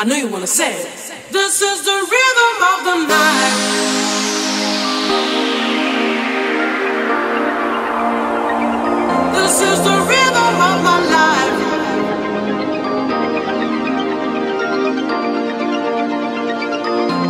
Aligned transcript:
I 0.00 0.04
know 0.04 0.14
you 0.14 0.28
wanna 0.28 0.46
say. 0.46 0.74
This 1.32 1.60
is 1.60 1.84
the 1.84 1.90
rhythm 1.90 2.62
of 2.70 2.84
the 2.84 2.94
night. 3.08 3.54
This 9.34 9.60
is 9.60 9.78
the 9.82 9.96
rhythm 10.10 10.60
of 10.70 10.82
my 10.86 10.98
life. 11.18 11.58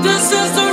This 0.02 0.32
is 0.32 0.52
the 0.52 0.67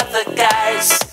other 0.00 0.24
guys. 0.36 1.07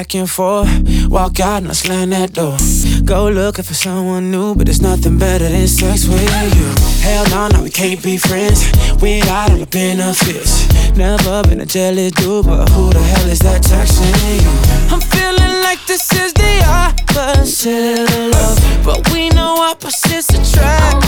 Back 0.00 0.14
and 0.14 0.30
forth. 0.30 0.68
Walk 1.10 1.40
out 1.40 1.62
and 1.62 1.68
I 1.68 1.74
slam 1.74 2.08
that 2.10 2.32
door. 2.32 2.56
Go 3.04 3.28
looking 3.28 3.64
for 3.64 3.74
someone 3.74 4.30
new, 4.30 4.54
but 4.54 4.64
there's 4.64 4.80
nothing 4.80 5.18
better 5.18 5.46
than 5.46 5.68
sex 5.68 6.08
with 6.08 6.22
you. 6.56 6.68
Hell 7.04 7.26
no, 7.28 7.48
no, 7.52 7.62
we 7.64 7.70
can't 7.70 8.02
be 8.02 8.16
friends 8.16 8.60
We 9.02 9.18
without 9.20 9.50
all 9.50 9.58
the 9.58 9.66
benefits. 9.66 10.52
Never 10.96 11.42
been 11.42 11.60
a 11.60 11.66
jealous 11.66 12.12
dude, 12.12 12.46
but 12.46 12.66
who 12.70 12.88
the 12.90 13.02
hell 13.12 13.28
is 13.28 13.40
that 13.40 13.60
texting 13.62 14.16
you? 14.40 14.52
I'm 14.92 15.02
feeling 15.12 15.56
like 15.66 15.84
this 15.86 16.10
is 16.12 16.32
the 16.32 16.54
opposite 16.64 18.08
of 18.08 18.32
love, 18.32 18.58
but 18.82 19.12
we 19.12 19.28
know 19.30 19.52
opposites 19.70 20.30
attract. 20.30 21.00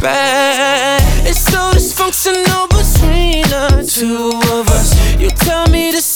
Back. 0.00 1.02
It's 1.28 1.40
so 1.40 1.60
dysfunctional 1.76 2.64
between 2.70 3.42
the 3.52 3.84
two 3.84 4.30
of 4.56 4.68
us. 4.68 4.88
You 5.20 5.28
tell 5.28 5.66
me 5.68 5.90
this 5.90 6.07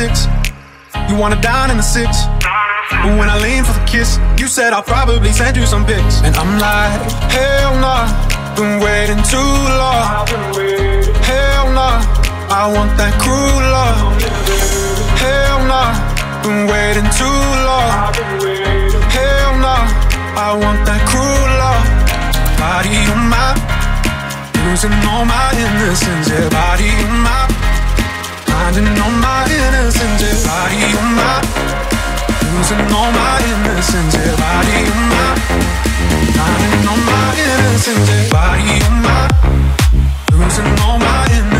six, 0.00 0.24
you 1.10 1.14
wanna 1.22 1.40
dine 1.42 1.70
in 1.70 1.76
the 1.76 1.88
six. 1.96 2.24
But 3.02 3.12
when 3.18 3.28
I 3.28 3.36
lean 3.44 3.62
for 3.68 3.74
the 3.78 3.84
kiss, 3.84 4.18
you 4.40 4.46
said 4.48 4.72
I'll 4.72 4.88
probably 4.96 5.32
send 5.32 5.56
you 5.60 5.66
some 5.66 5.84
pics. 5.84 6.16
And 6.26 6.34
I'm 6.40 6.52
like, 6.66 6.92
hell 7.36 7.72
nah, 7.84 8.08
been 8.56 8.80
waiting 8.80 9.22
too 9.32 9.52
long. 9.80 10.04
Hell 11.30 11.66
nah, 11.76 12.00
I 12.60 12.62
want 12.74 12.92
that 13.00 13.14
cruel 13.20 13.60
love. 13.76 13.98
Hell 15.20 15.58
nah, 15.70 15.90
been 16.44 16.62
waiting 16.72 17.08
too 17.20 17.40
long. 17.68 17.92
Hell 19.16 19.52
nah, 19.64 19.84
I 20.46 20.50
want 20.62 20.80
that 20.88 21.02
cruel 21.10 21.50
love. 21.62 21.84
Body 22.56 22.96
on 23.12 23.22
my, 23.34 23.48
losing 24.64 24.96
all 25.12 25.24
my 25.28 25.48
innocence. 25.64 26.26
Yeah, 26.32 26.48
body 26.48 26.88
on 26.88 27.16
my, 27.20 27.59
finding 28.72 29.02
all 29.02 29.10
my 29.10 29.44
innocence. 29.50 30.46
Body 30.46 30.94
on 30.98 31.14
my, 31.18 31.42
losing 32.54 32.94
all 32.94 33.10
my 33.10 33.42
innocence. 33.50 34.14
Yeah, 34.14 34.36
body 34.38 34.78
finding 36.36 36.88
all 36.88 37.00
my 37.08 37.34
innocence. 37.42 38.08
Yeah, 38.08 38.30
body 38.30 38.78
losing 40.32 40.80
all 40.86 40.98
my 40.98 41.26
innocence. 41.32 41.59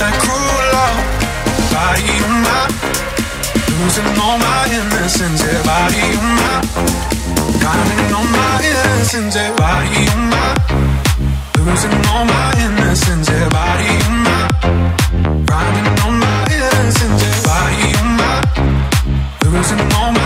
Losing 3.91 4.21
all 4.21 4.37
my 4.37 4.69
innocence, 4.71 5.43
yeah, 5.43 5.63
body 5.63 5.99
on 6.15 6.27
my. 6.39 6.63
Counting 7.59 8.13
all 8.15 8.23
my 8.23 8.63
innocence, 8.63 9.35
yeah, 9.35 9.53
body 9.57 10.07
on 10.15 10.29
my. 10.31 10.55
Losing 11.59 11.99
all 12.07 12.23
my 12.23 12.53
innocence, 12.63 13.27
yeah, 13.27 13.49
body 13.49 13.91
on 14.07 14.15
my. 14.23 14.47
Grinding 15.45 15.91
all 16.05 16.13
my 16.23 16.39
innocence, 16.55 17.21
yeah, 17.21 17.43
body 17.43 17.91
on 17.99 18.09
my. 18.15 18.39
Losing 19.51 19.83
all 19.99 20.11
my 20.13 20.20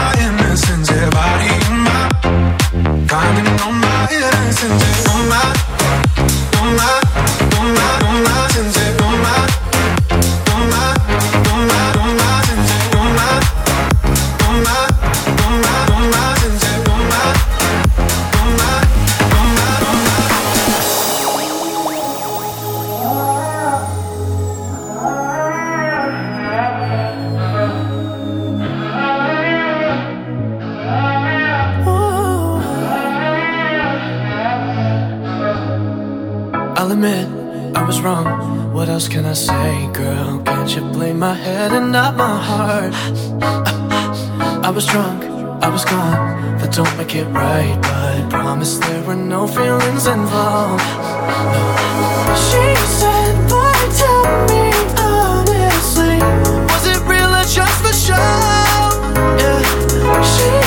else 38.95 39.09
can 39.09 39.25
I 39.25 39.33
say, 39.33 39.89
girl? 39.91 40.41
Can't 40.45 40.73
you 40.73 40.81
blame 40.81 41.19
my 41.19 41.33
head 41.33 41.73
and 41.73 41.91
not 41.91 42.15
my 42.15 42.37
heart? 42.49 42.93
I 44.67 44.69
was 44.69 44.85
drunk, 44.85 45.21
I 45.61 45.67
was 45.67 45.83
gone. 45.83 46.17
That 46.59 46.71
don't 46.71 46.95
make 46.97 47.13
it 47.13 47.25
right, 47.25 47.77
but 47.81 47.91
I 47.91 48.25
promise 48.29 48.77
there 48.77 49.03
were 49.03 49.21
no 49.35 49.47
feelings 49.47 50.07
involved. 50.07 50.87
She 52.47 52.65
said, 52.99 53.33
"But 53.51 53.85
tell 54.01 54.25
me 54.49 54.65
honestly? 55.11 56.17
Was 56.71 56.83
it 56.93 56.99
real 57.11 57.31
or 57.41 57.47
just 57.57 57.77
for 57.83 57.95
show?" 58.07 58.31
Yeah. 59.41 59.61
She 60.33 60.64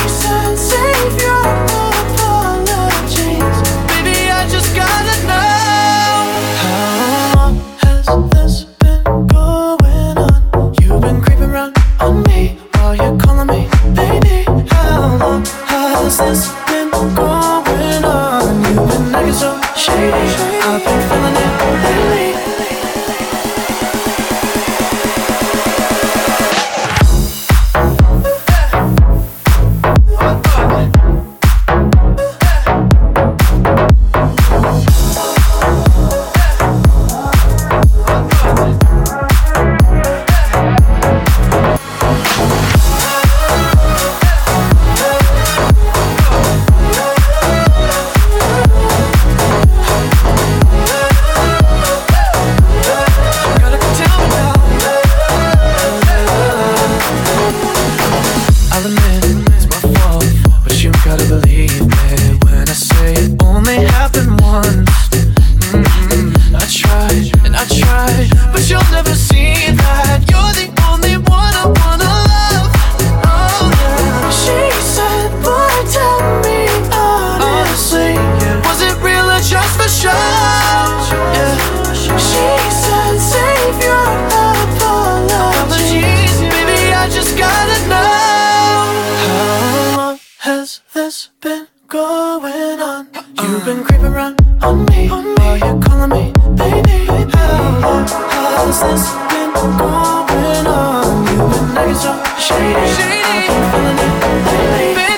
going 99.54 100.66
on? 100.66 101.26
You've 101.26 101.50
been 101.50 101.78
acting 101.78 101.94
so 101.94 102.12
shady. 102.38 102.74
shady. 102.96 103.22
I've 103.24 103.46
been 103.48 103.64
feeling 103.70 103.98
it 103.98 104.96
lately. 104.96 105.17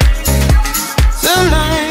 Tonight. 1.21 1.81
You 1.81 1.90